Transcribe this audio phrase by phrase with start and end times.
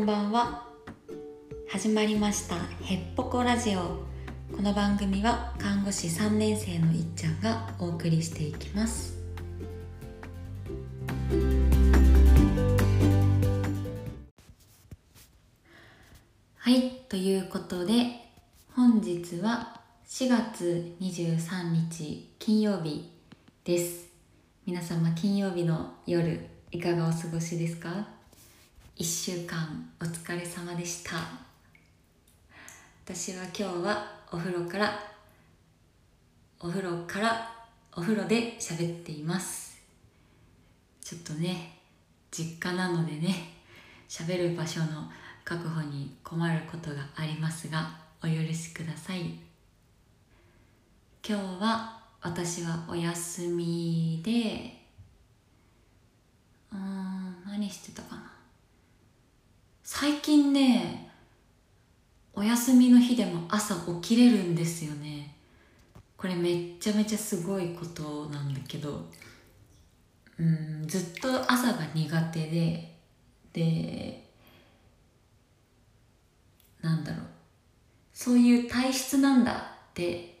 [0.00, 0.66] んばんは。
[1.68, 3.80] 始まりましたへっぽこラジオ。
[4.56, 9.20] この番組は看護師3年生のいっちゃんがお送りしていきます。
[16.56, 17.92] はいということで
[18.74, 23.12] 本日は4月23日金曜日
[23.64, 24.08] です。
[24.64, 28.19] 皆様金曜日の夜いかがお過ごしですか？
[29.00, 31.16] 1週間お疲れ様でした。
[33.02, 34.92] 私は今日はお風呂から
[36.60, 37.50] お風呂から
[37.96, 39.80] お風呂で喋っています。
[41.00, 41.78] ちょっとね
[42.30, 43.54] 実家なのでね
[44.06, 44.86] 喋る場所の
[45.46, 49.20] 確保に困ることがありますがお許しください。
[51.26, 54.78] 今日は私はお休みで
[56.70, 58.39] うん何してたかな。
[59.92, 61.10] 最近ね
[62.32, 65.34] お休みの日でも朝起きれるんですよね。
[66.16, 69.04] これめっちゃめちゃすごいことなんだけど。
[70.38, 72.96] うんずっと朝が苦手で。
[73.52, 74.30] で
[76.80, 77.26] なんだろう。
[78.14, 79.52] そういう体質なんだ
[79.90, 80.38] って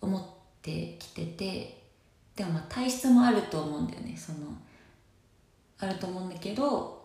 [0.00, 0.22] 思っ
[0.62, 1.82] てきてて。
[2.36, 4.16] でもまあ体質もあると思うんだよね。
[4.16, 4.38] その
[5.78, 6.97] あると思うんだけど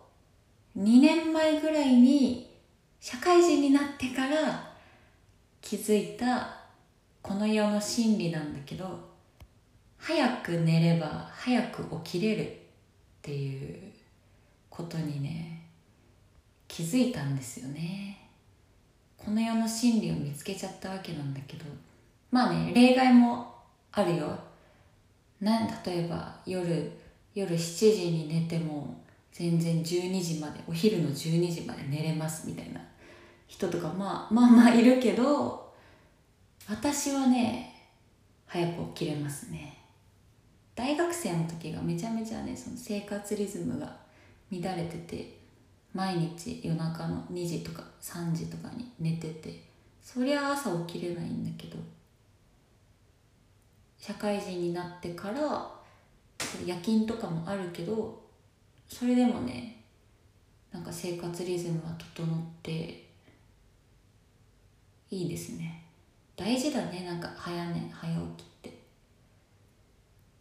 [0.78, 2.50] 2年前ぐらいに
[3.00, 4.72] 社会人になってから
[5.62, 6.58] 気づいた
[7.22, 9.14] この世の真理なんだけど
[9.98, 12.56] 早く寝れば早く起きれるっ
[13.22, 13.92] ていう
[14.70, 15.68] ことにね
[16.68, 18.30] 気づいたんですよね。
[19.16, 21.66] この世の真理を見つけちゃったわけなんだけど
[22.32, 23.56] まあね例外も
[23.92, 24.38] あるよ。
[25.40, 26.92] な例えば夜
[27.36, 29.03] 夜7時に寝ても
[29.34, 32.80] 全然12時までお昼の12時まで寝れますみたいな
[33.48, 35.74] 人とかまあまあまあいるけど
[36.70, 37.92] 私はね
[38.46, 39.80] 早く起きれますね。
[40.76, 43.96] 大学生の時がめちゃめちゃねその生活リズムが
[44.52, 45.38] 乱れてて
[45.94, 49.64] 毎日夜中の2時とか3時とかに寝てて
[50.02, 51.78] そりゃ朝起きれないんだけど
[54.00, 55.72] 社会人になってから
[56.66, 58.23] 夜勤とかもあるけど
[58.94, 59.76] それでもね
[60.72, 62.28] なんか生活リズムは整っ
[62.62, 63.04] て
[65.10, 65.84] いいですね。
[66.36, 68.78] 大事だねなんか早寝早起きって。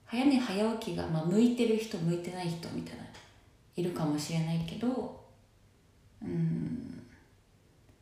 [0.05, 3.05] 早寝早起きが、まあ、向いてる人向いてない人みたいな
[3.75, 5.19] いるかもしれないけど
[6.23, 7.03] うん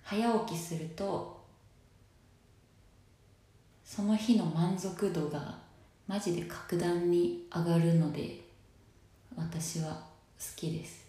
[0.03, 1.41] 早起きすると
[3.85, 5.57] その日の満足度が
[6.09, 8.41] マジで格段に上がるので
[9.37, 10.10] 私は。
[10.57, 11.07] きです。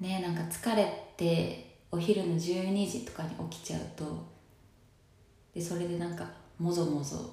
[0.00, 0.84] ねなんか疲れ
[1.16, 4.04] てお昼の12時とかに起きちゃうと
[5.54, 6.24] でそれでなんか
[6.58, 7.30] もぞもぞ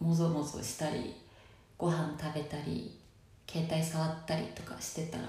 [0.00, 1.14] もぞもぞしたり
[1.78, 2.98] ご飯食べたり
[3.48, 5.24] 携帯触ったりとかしてたら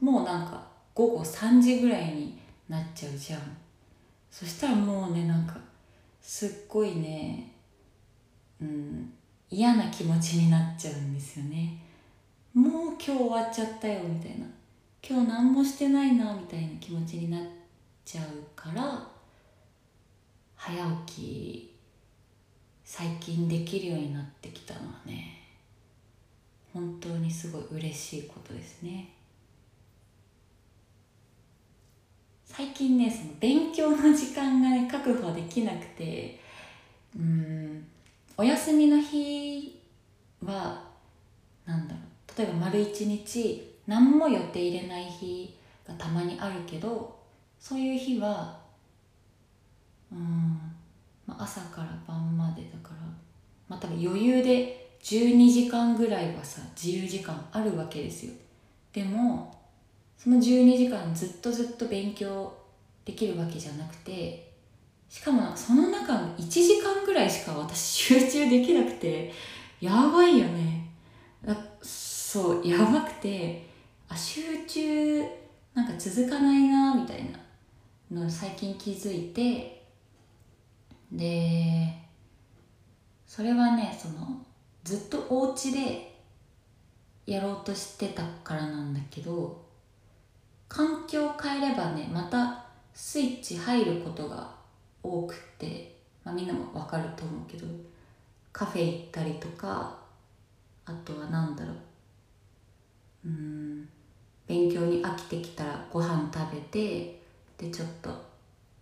[0.00, 3.40] もうなんか午後3時ぐらいになっちゃうじゃん。
[4.30, 5.56] そしたらもうねなんか
[6.20, 7.52] すっごいね
[8.60, 9.12] うん
[9.50, 11.78] 嫌な気持ちになっちゃうんですよね。
[12.58, 14.44] もう今日終わっちゃったよみたいな。
[15.00, 17.42] 今日何もしてないなみたいな気持ちになっ
[18.04, 18.26] ちゃう
[18.56, 19.06] から
[20.56, 20.76] 早
[21.06, 21.74] 起き
[22.84, 25.40] 最近できるようになってきたのはね
[26.74, 29.08] 本当にすごい嬉しいことですね。
[32.44, 36.40] 最近ねその勉強の時間がね確保できなくて
[37.16, 37.86] うん
[38.36, 39.80] お休みの日
[40.44, 40.82] は
[41.64, 42.07] なんだろう。
[42.38, 47.18] 例えば丸一日何も予定入れない日がたまにあるけど
[47.58, 48.56] そういう日は
[50.12, 50.60] うん、
[51.26, 53.00] まあ、朝から晩までだから
[53.68, 58.32] まあ多分余裕で12時間ぐらいはさ自由時間あるわけですよ。
[58.92, 59.52] でも
[60.16, 62.52] その12時間ずっとずっと勉強
[63.04, 64.52] できるわけじゃなくて
[65.08, 69.32] しかもその中の1時間ぐらいしか私集中できなくて
[69.80, 70.77] やばいよね。
[72.30, 73.66] そうやばくて
[74.06, 75.22] あ集中
[75.72, 79.82] なんか続かないなみたいなのを最近気づいて
[81.10, 81.90] で
[83.26, 84.44] それはねその
[84.84, 86.18] ずっとお家で
[87.24, 89.64] やろうとしてたからなんだけど
[90.68, 94.50] 環境を変えればねまたスイッチ入ることが
[95.02, 97.66] 多くて、まあ、みんなもわかると思うけど
[98.52, 99.96] カフェ行ったりとか
[100.84, 101.76] あとは何だろう
[104.46, 107.20] 勉強に飽きてきたらご飯食べて
[107.58, 108.10] でちょっと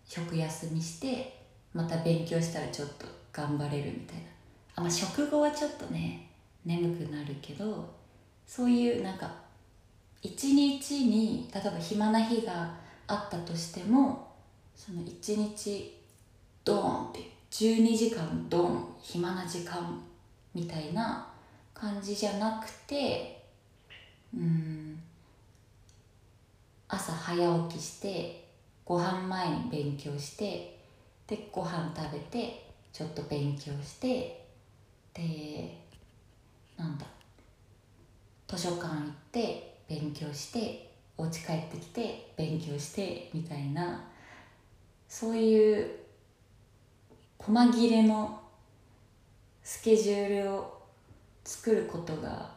[0.04, 1.40] 食休みして
[1.74, 4.22] また勉強したらちょっと頑張れるみたいな。
[4.76, 6.28] あ、まあ、食後はちょっとね
[6.64, 7.92] 眠くなるけど
[8.46, 9.30] そういうなんか
[10.22, 12.70] 一日に例えば暇な日が
[13.06, 14.34] あったとしても
[14.74, 15.96] その一日
[16.64, 20.00] ドーンって12時間ドン暇な時間
[20.54, 21.26] みたいな
[21.72, 23.35] 感じじゃなくて
[24.34, 25.02] うん。
[26.88, 28.46] 朝早起きして
[28.84, 30.78] ご飯前に勉強して
[31.26, 34.46] でご飯食べてちょっと勉強して
[35.12, 35.76] で
[36.76, 37.04] なんだ
[38.46, 44.04] 図書館行って勉強してお家帰ってきて勉強してみたいな
[45.08, 45.90] そういう
[47.38, 48.40] 細切れの
[49.64, 50.82] スケジュールを
[51.44, 52.55] 作ることが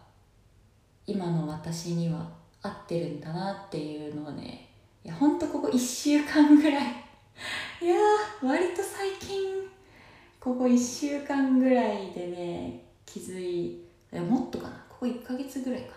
[1.10, 2.30] 今の私には
[2.62, 4.70] 合ってるんだなっていうのをね
[5.04, 6.84] いやほんとここ1週間ぐらい。
[7.82, 7.96] いや
[8.44, 9.68] 割と最近
[10.40, 14.86] ここ1週間ぐらいでね気づいやもっとかな。
[14.88, 15.96] ここ1ヶ月ぐらいかな。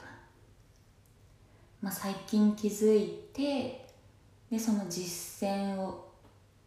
[1.82, 3.87] まあ最近気づいて
[4.50, 6.08] でその実践を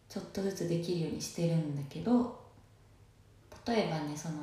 [0.07, 2.39] ちょっとずつできるようにしてるんだけど
[3.65, 4.35] 例えばねその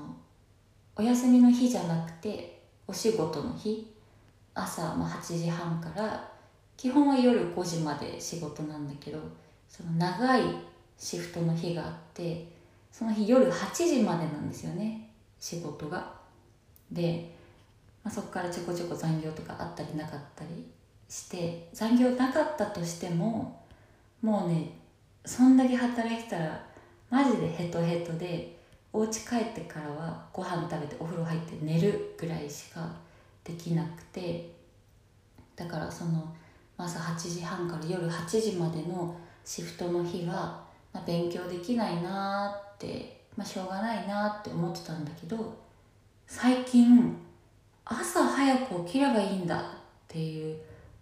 [0.97, 3.92] お休みの日じゃなくてお仕事の日
[4.55, 6.29] 朝、まあ、8時半から
[6.77, 9.19] 基本は夜5時まで仕事なんだけど
[9.69, 10.43] その長い
[10.99, 12.47] シフトの日があって
[12.91, 15.09] その日夜8時までなんですよね
[15.41, 16.13] 仕事が。
[16.91, 17.35] で、
[18.05, 20.67] まあ、そこからちょこちょこ残業とかあったりなかったり
[21.09, 23.65] して残業なかったとしても
[24.21, 24.71] もうね
[25.25, 26.65] そんだけ働いてたら
[27.11, 28.59] マジでヘトヘトで
[28.93, 32.91] お家帰ってからはご飯食べてお風呂入って寝るぐらいしか
[33.45, 34.53] できなくて。
[35.55, 36.35] だからその
[36.77, 45.57] 朝8時半から夜8時までのシフトの日は、まあ、勉強できないなって、まあ、しょうがないなって思ってたんだけど
[46.27, 47.17] 最近
[47.85, 49.65] 朝早く起きればいいんだっ
[50.09, 50.57] ていう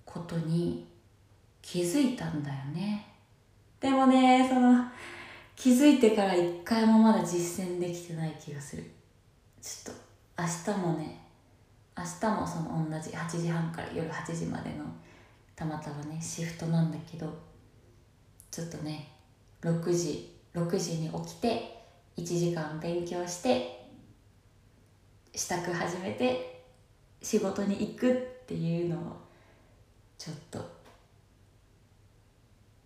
[0.04, 0.86] ことに
[1.62, 3.06] 気づいたんだよね。
[3.78, 4.84] でもねその
[5.54, 8.90] 気づいてから一回もまだ実践できてない気がする。
[9.60, 11.19] ちょっと明日もね
[12.00, 14.84] 明日もその同じ8時半から夜8時までの
[15.54, 17.30] たまたまねシフトなんだけど
[18.50, 19.12] ちょっとね
[19.60, 21.84] 6時6時に起きて
[22.16, 23.86] 1時間勉強して
[25.34, 26.64] 支度始めて
[27.20, 29.00] 仕事に行くっていうのを
[30.16, 30.58] ちょっと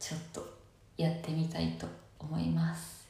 [0.00, 0.44] ちょっと
[0.96, 1.86] やってみたいと
[2.18, 3.08] 思います。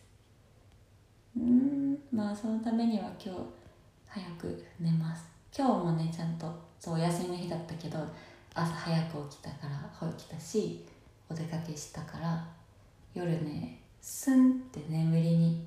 [1.36, 3.40] うんまあそのためには今日
[4.06, 5.33] 早く寝ます。
[5.56, 7.98] 今日もねちゃんとそうお休みの日だったけど
[8.54, 9.68] 朝早く起きたか
[10.00, 10.84] ら起きたし
[11.30, 12.44] お出かけしたから
[13.14, 15.64] 夜ねスンって眠りに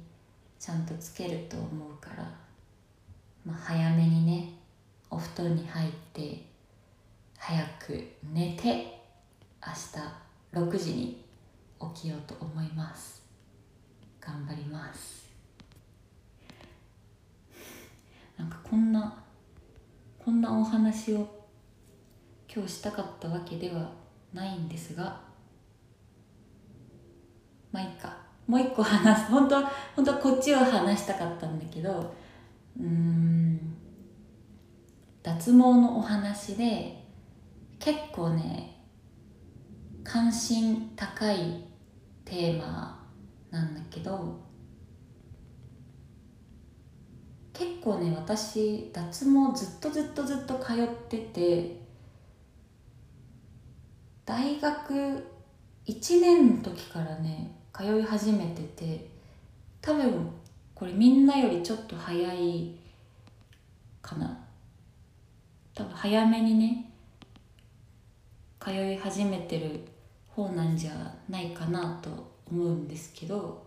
[0.59, 2.23] ちゃんとつけると思うから、
[3.45, 4.53] まあ、早めにね
[5.09, 6.43] お布団に入って
[7.37, 8.99] 早く寝て
[10.53, 11.23] 明日6時に
[11.95, 13.23] 起きようと思います。
[14.19, 15.27] 頑張ります。
[18.37, 19.23] なんかこんな
[20.27, 21.25] こんなお話を
[22.53, 23.89] 今日したかったわけでは
[24.33, 25.21] ないんですが
[27.71, 28.13] まあいいか。
[28.45, 29.27] もう一個話す。
[29.31, 32.13] 本当は本当はこっちを話したかったんだけど
[32.77, 33.57] うん。
[35.23, 37.07] 脱毛のお話で
[37.79, 38.83] 結構ね
[40.03, 41.63] 関心高い
[42.25, 43.01] テーマ
[43.49, 44.41] なんだけど
[47.57, 51.77] 結構ね私脱毛ずっとずっとずっと通ってて
[54.25, 55.25] 大学
[55.87, 59.07] 1年の時からね通い始めてて
[59.81, 60.29] 多分
[60.75, 62.75] これみんなよりちょっと早い
[64.01, 64.37] かな。
[65.73, 66.91] 多分早めにね
[68.59, 69.79] 通い始めてる
[70.27, 70.91] 方なんじゃ
[71.29, 72.09] ないかなと
[72.51, 73.63] 思うんですけど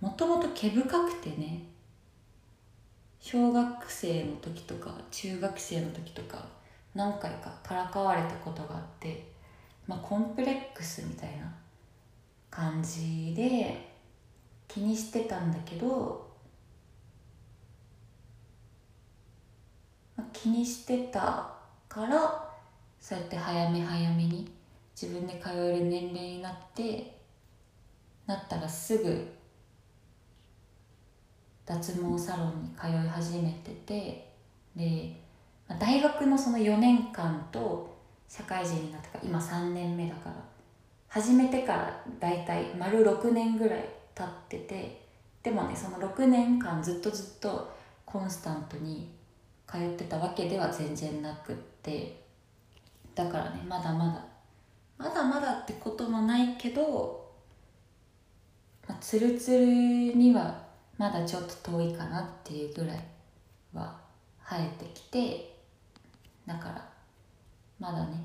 [0.00, 1.64] もともと毛深くてね
[3.20, 6.46] 小学生の時とか中学生の時とか
[6.94, 9.30] 何回かからかわれたことがあって
[9.86, 11.52] まあコンプレックスみたいな
[12.50, 13.88] 感じで
[14.66, 16.28] 気にしてたんだけど、
[20.16, 21.50] まあ、気にしてた
[21.88, 22.48] から
[23.00, 24.50] そうやって早め早めに
[25.00, 27.18] 自分で通える年齢になって
[28.26, 29.37] なったらすぐ
[31.68, 34.32] 脱毛サロンに通い始めてて
[34.74, 35.20] で
[35.78, 40.36] 大学のその4年間と社会人になってから今3年目だから
[41.08, 43.84] 始めてからだいたい丸6年ぐらい
[44.14, 45.02] 経ってて
[45.42, 47.70] でもねその6年間ずっとずっと
[48.06, 49.10] コンスタントに
[49.66, 52.22] 通ってたわけでは全然なくって
[53.14, 54.24] だからねまだまだ
[54.96, 57.30] まだまだってこともないけど、
[58.88, 60.67] まあ、ツルツルには
[60.98, 63.04] まだちょっと遠いかなっていうぐらい
[63.72, 63.96] は
[64.44, 65.54] 生えてきて
[66.46, 66.88] だから
[67.78, 68.20] まだね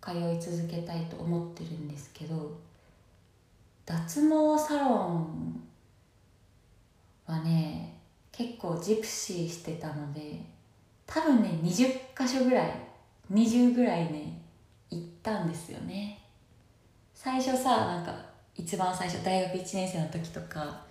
[0.00, 2.60] 通い続けたいと思ってるんですけど
[3.86, 5.62] 脱毛サロン
[7.26, 7.96] はね
[8.30, 10.44] 結構ジプシーしてたので
[11.06, 12.72] 多分ね20箇所ぐらい
[13.32, 14.40] 20ぐらいね
[14.90, 16.18] 行ったんですよね。
[17.14, 18.14] 最初さなんか
[18.54, 20.84] 一番最初大学1年生の時とか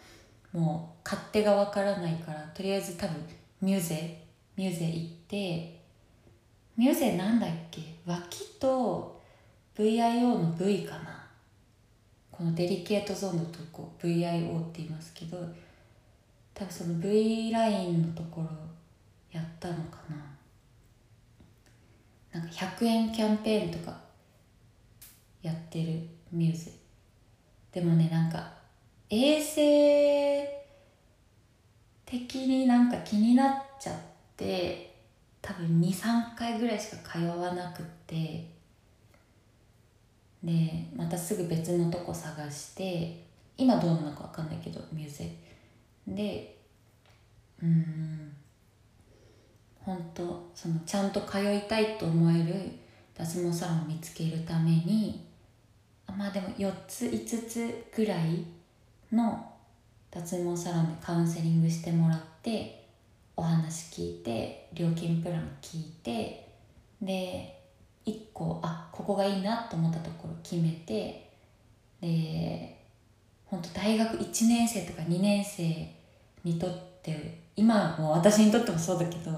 [0.54, 3.16] もう勝手がわからないからとりあえず多分
[3.62, 4.24] ミューゼ
[4.58, 5.82] ミューゼ行って
[6.78, 7.82] ミューゼなんだっけ？
[8.06, 9.22] 脇と
[9.78, 11.22] VIO の V かな。
[12.32, 15.38] このデリケートゾーンのとこ VIO って言いますけど
[16.54, 18.48] 多分その V ラインのところ
[19.32, 20.16] やったのかな。
[22.40, 24.00] なんか100円キャンペーンとか
[25.42, 26.72] やってるミューゼ。
[27.72, 28.52] でもねなんか
[29.14, 30.48] 衛生
[32.06, 33.96] 的になんか気になっちゃっ
[34.38, 34.96] て
[35.42, 38.48] 多分23回ぐらいしか通わなくて
[40.42, 43.26] でまたすぐ別のとこ探して
[43.58, 45.30] 今どうなのか分かんないけどミューゼ
[46.08, 46.58] で
[47.62, 48.32] うん
[49.82, 52.72] 本当そのちゃんと通いたいと思える
[53.14, 55.28] 脱毛サロンを見つけるために
[56.08, 58.46] まあでも4つ5つぐらい
[59.12, 59.52] の
[60.10, 62.86] 脱毛サロンでカウンセリングしてもらって
[63.36, 66.48] お話聞いて料金プラン聞いて
[67.02, 67.60] で
[68.06, 71.30] 1個あここがいいなと思ったところ決めて
[72.02, 72.78] で
[73.46, 75.64] 本当大学1年生とか2年生
[76.44, 76.70] にとっ
[77.02, 79.32] て今も私にとってもそうだけど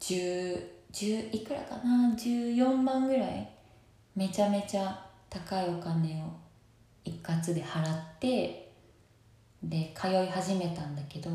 [0.00, 3.48] 10 10いくらかな？14万ぐらい
[4.14, 6.28] めちゃめちゃ高いお金を
[7.04, 8.63] 一括で払って
[9.68, 11.30] で通い始めたんだけど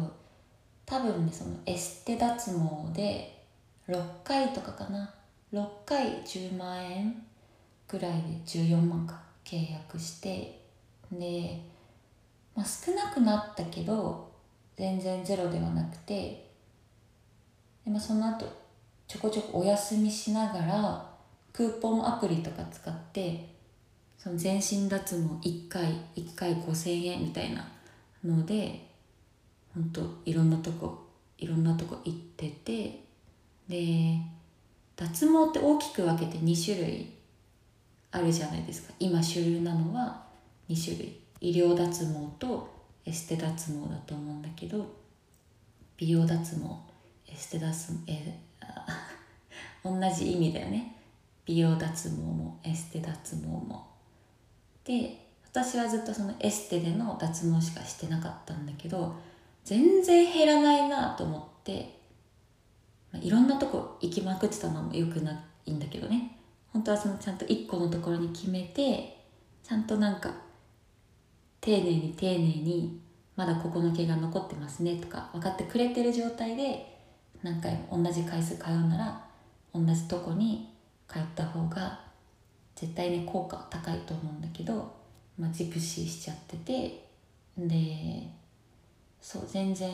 [0.86, 3.43] 多分ねそのエステ脱毛で
[3.88, 5.13] 6回とかかな。
[5.51, 7.24] 6回10万円
[7.88, 10.59] ぐらいで14万か契約して。
[11.12, 11.59] で、
[12.55, 14.31] まあ、少なくなったけど
[14.77, 16.45] 全然ゼロではなくて。
[17.83, 18.45] で、まあ、その後
[19.07, 21.09] ちょこちょこお休みしながら
[21.51, 23.50] クーポンアプリとか使って
[24.19, 27.67] その全身脱毛1回1回5000円みたいな
[28.23, 28.88] ので
[29.73, 31.07] ほんといろんなとこ
[31.38, 33.03] いろんなとこ行ってて
[33.67, 34.17] で
[34.95, 37.13] 脱毛って大きく分けて2種類
[38.11, 38.93] あるじゃないですか。
[38.99, 40.23] 今主流なのは
[40.67, 41.19] 2種類。
[41.41, 42.69] 医療脱毛と
[43.05, 44.85] エステ脱毛だと思うんだけど
[45.95, 46.65] 美容脱毛
[47.31, 48.38] エステ脱毛え
[49.85, 50.95] 同じ意味だよね。
[51.45, 53.88] 美容脱毛もエステ脱毛も。
[54.83, 59.15] で私はずっとそのエステでの脱毛しかしてなかったんだけど
[59.63, 62.00] 全然減らないなと思って、
[63.12, 66.36] まあ、いろんなとこ行きまくってたのもよくないんだけどね。
[66.72, 69.18] 本当はそのちゃんと1個のところに決めて
[69.63, 70.32] ちゃんとなんか
[71.62, 73.01] 丁寧に丁寧に
[73.36, 77.00] まだここの毛が残ってますねとか分かってくれてる状態で
[77.41, 79.25] 何回も同じ回数通うなら
[79.74, 80.74] 同じとこに
[81.08, 82.01] 通った方が
[82.75, 84.99] 絶対ね効果高いと思うんだけど、
[85.39, 87.05] まあ、ジプシーしちゃってて
[87.58, 88.27] で
[89.22, 89.89] そう全然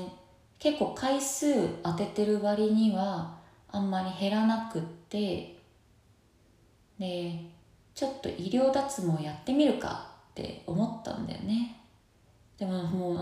[0.58, 3.38] 結構回数当ててる割には
[3.72, 5.56] あんまり減らなくって
[6.98, 7.40] で
[7.94, 11.78] ちょっと医療脱毛やってみるかって思ったんだよね。
[12.58, 13.20] でももう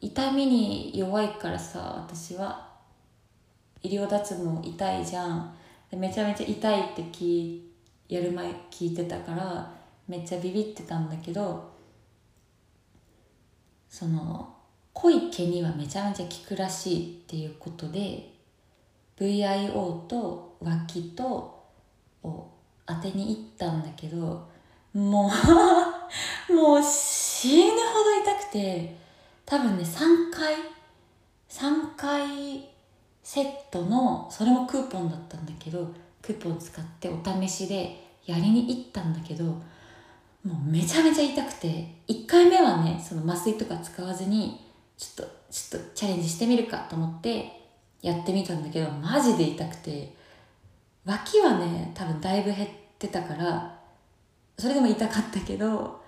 [0.00, 2.66] 痛みに弱いからさ私は。
[3.82, 5.54] 医療脱毛痛いじゃん。
[5.90, 7.60] でめちゃめちゃ痛いって聞
[8.08, 9.75] やる前聞いてたから
[10.08, 11.72] めっちゃビビってたんだけど
[13.88, 14.54] その
[14.92, 18.32] 濃い毛にはめちゃめちゃ効くらしいっていうことで
[19.18, 21.64] VIO と脇と
[22.22, 22.50] を
[22.84, 24.48] 当てに行ったんだけど
[24.94, 25.30] も
[26.48, 28.96] う もう死ぬほど痛くて
[29.44, 30.54] 多分ね3回
[31.48, 32.68] 3回
[33.22, 39.60] セットのそれもクーポンだったんだけどクーポン使ってお試しでやりに行ったんだけど
[40.46, 44.60] もうめちゃめちゃ痛くて1回目はねその麻酔とか使わずに
[44.96, 47.50] ちょっとちょっとチャレンジしてみるかと思って
[48.00, 50.14] やってみたんだけどマジで痛くて
[51.04, 53.76] 脇はね多分だいぶ減ってたから
[54.56, 56.00] それでも痛かったけど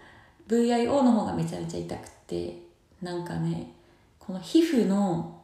[0.46, 2.62] VIO の方がめちゃめちゃ痛くて
[3.02, 3.72] なんかね
[4.20, 5.40] この皮膚の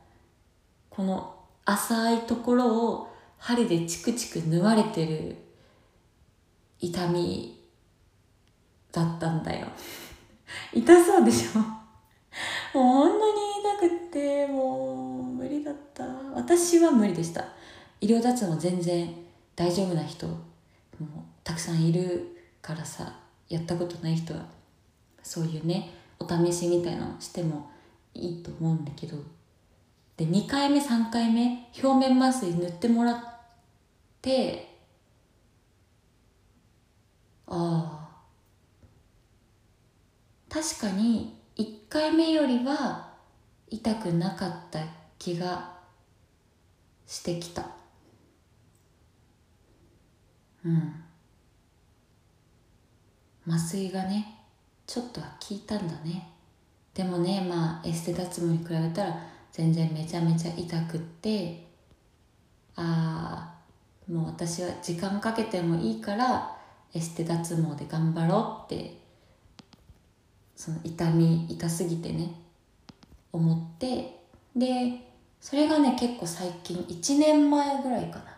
[0.88, 1.34] この
[1.64, 5.36] 浅いところを針でチクチク縫われてる
[6.78, 7.53] 痛み
[8.94, 9.66] だったんだよ。
[10.72, 11.58] 痛そうでしょ？
[11.58, 11.72] もう
[12.72, 13.32] こんなに
[13.88, 16.04] 痛くてもう無理だった。
[16.34, 17.44] 私は無理でした。
[18.00, 19.14] 医療脱毛全然
[19.56, 20.36] 大丈夫な人も
[21.42, 24.46] たくさんいるからさやったことない人は
[25.22, 27.70] そういうねお試しみたいなのしても
[28.14, 29.16] いいと思うんだけど。
[30.16, 33.18] で2回目3回目表面麻酔塗ってもらっ
[34.22, 34.78] て
[37.48, 38.03] ああ
[40.54, 43.08] 確かに1回目よりは
[43.68, 44.78] 痛くなかった
[45.18, 45.78] 気が
[47.08, 47.66] してきた。
[50.64, 50.94] うん。
[53.48, 54.44] 麻酔がね
[54.86, 56.30] ちょっとは効いたんだね。
[56.94, 61.66] でもねまあエステ脱毛に比べたら全然めちゃめちゃ痛くって
[62.76, 63.52] あ
[64.08, 66.56] あもう私は時間かけてもいいから
[66.94, 69.03] エステ脱毛で頑張ろうって
[70.56, 72.32] その痛み痛すぎてね
[73.32, 74.20] 思って
[74.54, 75.00] で
[75.40, 78.34] それがね結構最近1年前ぐらいかな。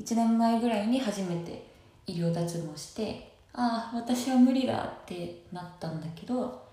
[0.00, 1.66] 1年前ぐらいに初めて
[2.06, 6.66] 医療脱毛してああ私は無理だってなったんだけど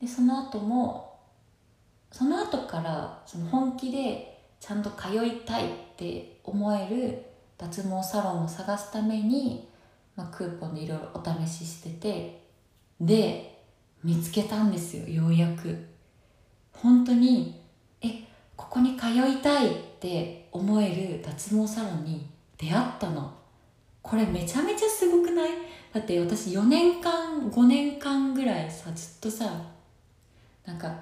[0.00, 1.18] でその後も
[2.10, 7.22] その後からその本気でちゃんと通いたいって思える
[7.58, 9.68] 脱毛サロンを探すために、
[10.16, 12.42] まあ、クーポンでいろいろお試ししてて
[13.00, 13.57] で
[14.04, 15.76] 見つけたんですよようやく。
[16.72, 17.60] 本当に
[18.00, 18.24] え
[18.56, 22.26] ここに通いたいって思える脱毛サロンに
[22.56, 23.32] 出会ったの。
[24.02, 25.50] これめちゃめちゃすごくない？
[25.92, 29.50] だって私4年間5年間ぐらいさずっとさ
[30.64, 30.94] なんか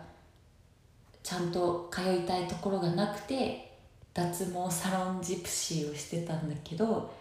[1.22, 3.76] ちゃんと通いたいところがなくて
[4.14, 7.12] 脱毛サロンジプシーをしてたんだけど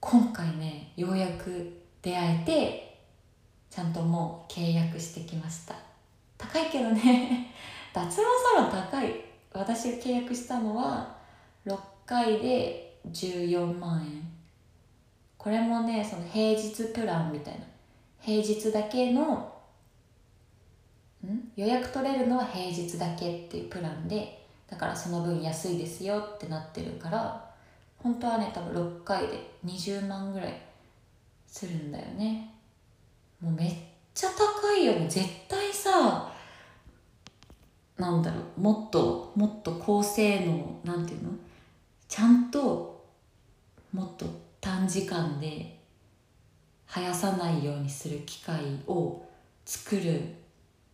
[0.00, 1.72] 今回ねようやく
[2.02, 2.85] 出会えて
[3.76, 5.74] ちゃんともう契約してきました。
[6.38, 7.52] 高いけどね。
[7.92, 8.22] 脱毛サ
[8.62, 9.12] ロン高い。
[9.52, 11.14] 私が契約したのは
[11.66, 14.26] 6回で14万円。
[15.36, 17.66] これもねその平日プランみたいな。
[18.18, 19.52] 平日だけの
[21.26, 21.52] ん？
[21.54, 27.54] 予約取れるのは平日だけっていうプランでだからその分安いですよってなってるから
[27.98, 30.62] 本当はね多分6回で20万ぐらい
[31.46, 32.55] するんだよね。
[33.40, 33.74] もうめっ
[34.14, 34.94] ちゃ高いよ。
[34.94, 36.32] ね絶対さ
[37.96, 41.30] なんだろうもっともっと高性能なんていうの？
[42.08, 43.04] ちゃんと
[43.92, 44.26] もっと
[44.60, 45.78] 短時間で
[46.86, 49.24] 生やさないようにする機械を
[49.64, 50.20] 作る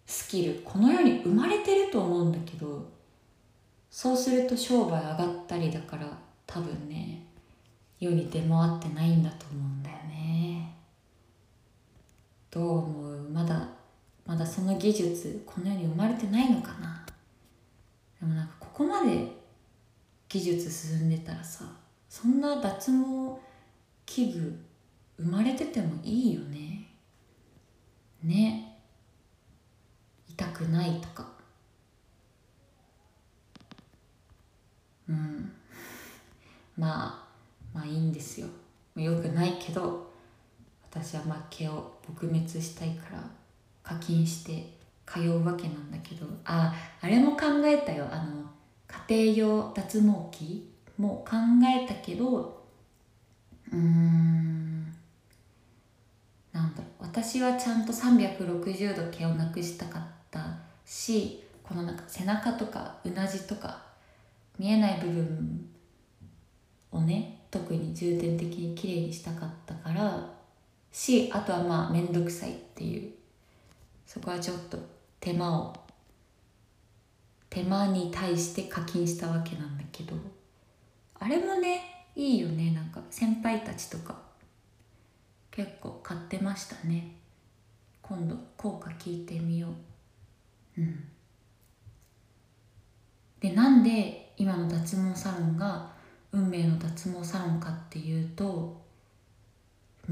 [0.06, 0.60] スキル。
[0.64, 2.90] この世に生まれてると思うんだけど
[3.90, 6.06] そうすると商売上がったりだから
[6.46, 7.26] 多分ね
[8.00, 10.21] 世に出回ってないんだと思うんだよね。
[12.52, 13.66] どう思うまだ
[14.26, 17.04] まだその技術この世に生まれてないのかな。
[18.20, 19.26] でもなんかここまで
[20.28, 21.64] 技術進んでたらさ
[22.08, 23.40] そんな脱毛
[24.06, 24.58] 器具
[25.16, 26.88] 生まれててもいいよね。
[28.22, 28.78] ね。
[30.28, 31.26] 痛くないとか。
[35.08, 35.52] うん。
[36.76, 37.28] まあ
[37.74, 38.46] まあいいんですよ。
[38.94, 40.11] よくないけど。
[40.94, 43.22] 私はまあ毛を撲滅したいから
[43.82, 44.76] 課金して
[45.06, 48.06] 通うわけなんだけどああれも考えたよ。
[48.10, 48.42] あの
[49.08, 52.62] 家庭用脱毛器も考えたけど
[53.72, 54.84] うーん
[56.52, 57.02] なんだろう。
[57.04, 63.82] 私はちゃんと360度毛をなくしたかったしこのなんか背中とかうなじとか
[64.58, 65.70] 見えない部分
[66.90, 70.41] をね特に重点的に綺麗にしたかったから
[70.92, 73.12] しあとはまあ面倒くさいっていう。
[74.06, 74.78] そこはちょっと
[75.18, 75.74] 手間を。
[77.48, 80.14] 手間に対して課金したわけなんだけど。
[81.18, 82.72] あれもねいいよね。
[82.72, 84.16] なんか先輩たちとか。
[85.50, 87.16] 結構買ってましたね。
[88.00, 89.68] 今度効果聞いてみよ
[90.76, 90.80] う。
[90.80, 91.04] うん。
[93.40, 95.90] でなんで今の脱毛サロンが
[96.32, 98.81] 運命の脱毛サロンかっていうと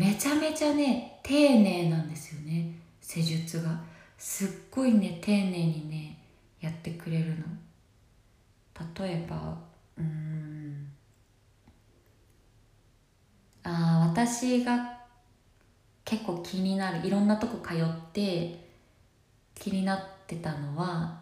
[0.01, 3.79] めちゃめちゃね丁寧なんですよね施術が。
[4.17, 6.19] すっごいね丁寧にね
[6.59, 7.45] やってくれるの。
[8.99, 9.59] 例えば
[9.99, 10.91] うん。
[13.63, 15.01] あ私が
[16.07, 18.71] 結構気になるいろんなとこ通って
[19.55, 21.21] 気になってたのは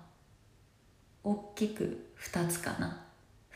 [1.24, 3.04] 大きく2つかな。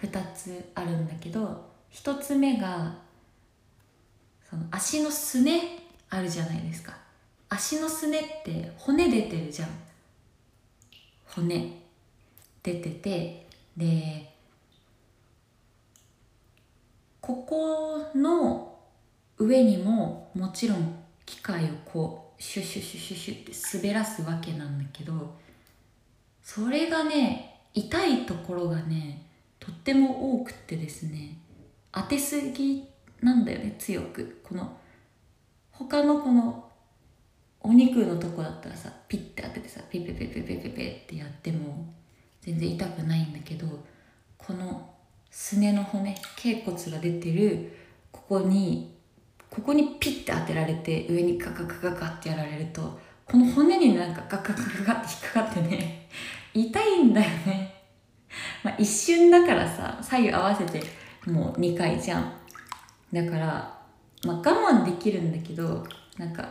[0.01, 3.02] 2つあるんだけど1つ目が
[4.53, 5.79] その足のすね
[6.11, 6.95] あるじゃないですか。
[7.49, 9.69] 足のすねって骨出てるじゃん。
[11.25, 11.81] 骨。
[12.63, 14.31] 出ててで
[17.23, 18.79] ここの
[19.39, 25.35] 上にももちろん機械をこうシュシュシュシュシュって滑らすわけなんだけど
[26.43, 29.23] それがね痛いところがね
[29.59, 31.39] とっても多くてですね
[31.91, 32.92] 当てすぎ
[33.23, 34.41] なんだよね強く。
[34.43, 34.77] この
[35.71, 36.69] 他のこの
[37.61, 41.87] お肉のとこだったらさピッて当ててさピッペペペペペペってやっても
[42.41, 43.67] 全然痛くないんだけど
[44.37, 44.91] この
[45.31, 47.73] すねの骨頸骨が出てる
[48.11, 48.95] ここに
[49.49, 56.09] ここにピッて当てられて上にガガガガガってやられるとこの骨になんかガガガガガって引っかかってね
[56.53, 57.75] 痛いんだよね。
[58.63, 60.83] まあ一瞬だからさ左右合わせて
[61.27, 62.42] もう2回じゃん。
[63.13, 63.83] だから
[64.25, 65.87] まあ我慢できるんだけど
[66.19, 66.49] なんか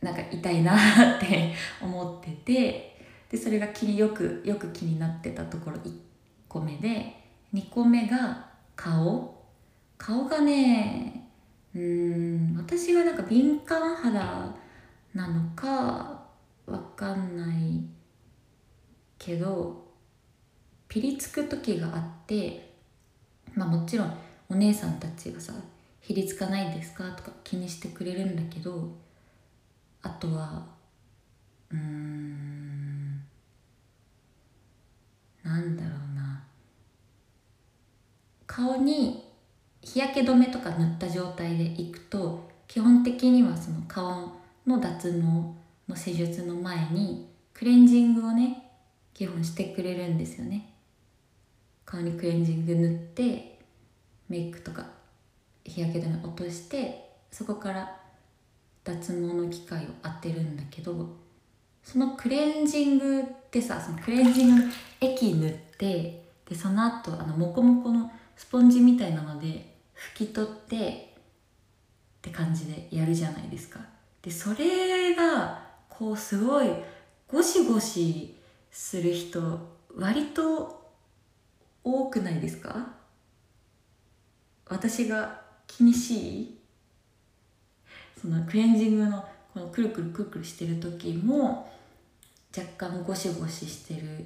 [0.00, 0.76] なんか痛いな
[1.16, 5.92] って 思っててでそれが気によくよく気になってたところ1
[6.48, 7.14] 個目で
[7.52, 9.38] 2個目が顔。
[9.98, 11.28] 顔がね
[11.74, 14.54] うん私がなんか敏感肌
[15.12, 16.22] なのか
[16.66, 17.84] わかんない
[19.18, 19.84] けど
[20.88, 22.74] ピリつく時があって
[23.54, 24.16] まあもちろん
[24.50, 25.52] お姉さんたちがさ
[26.00, 28.96] 「ひりつかないですか?」とか気にしてくれるんだけど
[30.02, 30.66] あとは
[31.70, 33.22] うーん
[35.42, 36.44] なんだろうな
[38.46, 39.24] 顔に
[39.82, 44.32] 日焼け止めとか塗った状態でいくと基本的にはその顔
[44.66, 45.18] の脱毛
[45.88, 48.70] の施術の前にクレンジングをね
[49.14, 50.74] 基本してくれるんですよね
[51.84, 53.57] 顔にクレンジング塗って
[54.28, 54.86] メイクとか
[55.64, 57.96] 日焼け止め落としてそこから
[58.84, 61.16] 脱毛の機械を当てるんだけど
[61.82, 69.74] そのクレンジングってさそのクレンジングの液塗ってでその後あのモコモコのスポンジみたいなので
[70.14, 73.80] 拭き取ってって感じでやるじゃないですか。
[74.22, 76.68] でそれがこうすごい
[77.30, 78.36] ゴシゴシ
[78.70, 79.58] する人
[79.96, 80.92] 割と
[81.84, 82.97] 多くないですか？
[84.68, 86.58] 私が気にしい？
[88.20, 91.72] そのクレンジングのこのくるくるくるくるしてる時も
[92.56, 94.24] 若干ゴシゴシしてる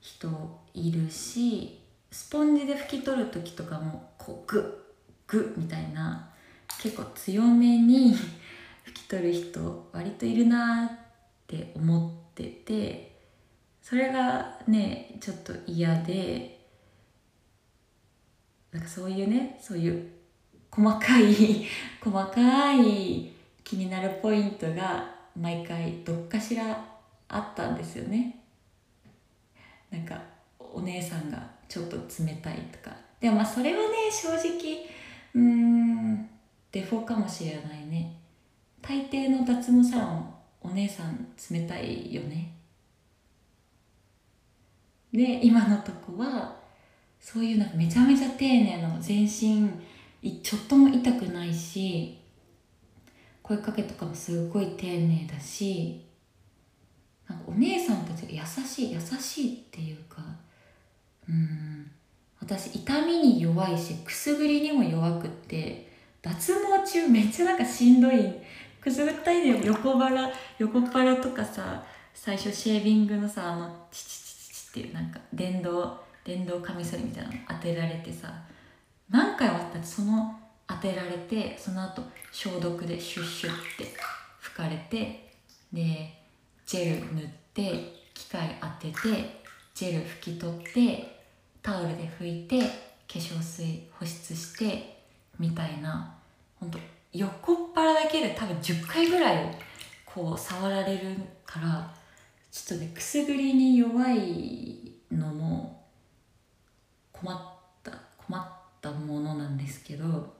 [0.00, 0.28] 人
[0.74, 1.78] いるし
[2.10, 4.82] スポンジで拭き取る時とかもこうグ
[5.28, 6.30] ッグッみたいな
[6.80, 8.14] 結構強めに
[8.86, 10.90] 拭き取る人割といるなっ
[11.46, 13.18] て思ってて
[13.82, 16.61] それがねちょっと嫌で
[18.72, 20.08] なんかそういうねそういう
[20.70, 21.66] 細かい
[22.02, 23.30] 細かい
[23.62, 26.84] 気になるポイントが毎回どっかしら
[27.28, 28.38] あったんですよね。
[29.90, 30.20] なんか
[30.58, 32.96] お姉さんがちょっと冷たいとか。
[33.20, 34.86] でもまあそれはね正直
[35.34, 36.28] うーん
[36.70, 38.16] デフォかもしれないね。
[38.80, 42.52] 大抵の脱毛サロンお姉さん冷たいよね。
[45.12, 46.61] で今のとこは
[47.22, 49.70] そういうなんかめちゃめちゃ丁寧な全身
[50.42, 52.18] ちょっとも痛くないし
[53.42, 56.04] 声かけとかもすごい丁寧だし
[57.28, 60.22] なんかお姉さんたちが優しい優しいっていうか
[61.28, 61.90] うん
[62.40, 68.42] 私痛みに弱いしくすぐりにも弱くって脱毛中めっちゃなんかしんどい。
[68.82, 78.32] くすぐったいで横腹横腹とかさ最初シェービングのさあのチチチチチっていうなんか電動電動カミソリみたいなの当てられてさ
[79.10, 83.94] 何回も私その当てられてその後消毒でシュッシュッって
[84.42, 85.32] 拭かれて
[85.72, 86.18] で
[86.66, 89.42] ジェル塗って機械当てて
[89.74, 91.22] ジェル拭き取って
[91.62, 92.66] タオルで拭いて化
[93.18, 95.02] 粧水保湿して
[95.38, 96.14] みたいな
[96.58, 96.78] ほんと
[97.12, 99.58] 横っ腹だけで多分10回ぐらい
[100.06, 101.94] こう触られるから
[102.50, 105.71] ちょっとねくすぐりに弱いのも
[107.22, 107.38] 困っ
[107.82, 108.46] た困っ
[108.80, 110.34] たものなんですけど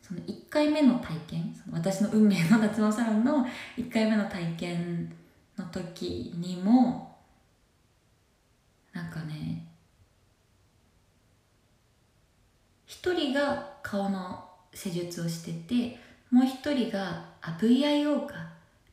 [0.00, 3.44] その1回目の体験私の運命の脱毛サロンの
[3.76, 5.12] 1回目の体験
[5.58, 7.18] の時にも
[8.92, 9.66] なんかね
[12.86, 15.98] 一人が顔の施術をしてて
[16.30, 18.34] もう一人があ VIO か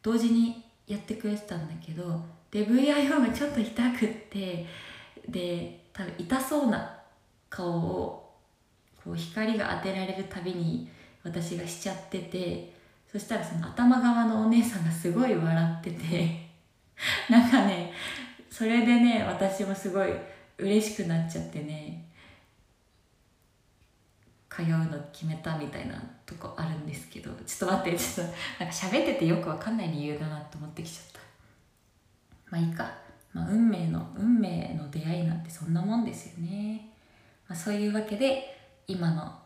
[0.01, 4.65] 同時にやってくれてたんだけどで VIO がちょっと痛くって
[5.27, 6.99] で多分痛そうな
[7.49, 8.33] 顔を
[9.01, 10.89] こう光が当てられるたびに
[11.23, 12.73] 私がしちゃってて
[13.09, 16.49] そしたらその頭側のお姉さんがすごい笑ってて
[17.31, 17.93] なんかね
[18.49, 20.09] それでね私もすごい
[20.57, 22.05] 嬉しくなっちゃってね
[24.49, 31.19] 通うの決めたみたいなとこあるんですけどちょっと待ってちょっとなんか喋っててよくわかんない理由だなと思ってきちゃった。
[32.51, 32.89] まあいいか、
[33.35, 36.89] まあ、運命の運命の出会いなんてそんなもんですよね、
[37.49, 39.37] まあ、そういうわけで今の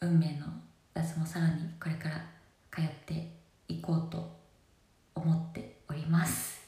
[0.00, 0.46] 運命の
[0.94, 2.24] 脱毛サロンにこれから
[2.70, 3.30] 通って
[3.68, 4.34] いこうと
[5.14, 6.66] 思っております。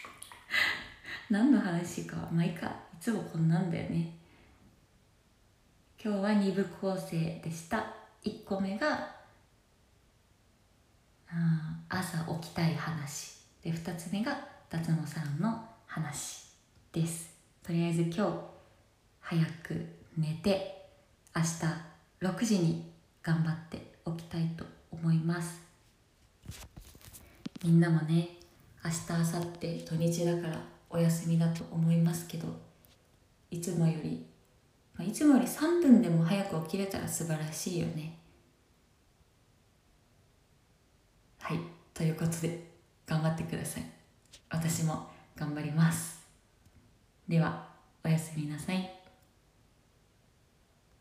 [1.30, 2.66] 何の話かまあいいか。
[2.66, 4.14] いつもこんなんだよね。
[6.02, 7.94] 今日は2部構成でした。
[8.22, 9.16] 1個目が
[11.88, 13.40] 朝起きたい話。
[13.62, 16.44] で2つ目が脱毛サロンの話
[16.92, 17.34] です。
[17.60, 18.32] とりあえず今日
[19.18, 19.84] 早く
[20.16, 20.86] 寝て
[21.34, 21.48] 明日
[22.20, 25.60] 6時に頑張っておきたいと思います。
[27.64, 28.28] みんなもね
[28.84, 32.46] 明日明後日土日だからお休みだと思いますけど
[33.50, 34.24] いつもより、
[34.94, 38.16] まあ、いつもより3分でも早く起きれたら素晴らしいよね。
[41.40, 41.58] はい。
[41.92, 42.70] ということで
[43.04, 43.99] 頑張ってください。
[44.50, 46.20] 私も頑張ります。
[47.28, 47.68] では
[48.04, 48.99] おやすみなさい。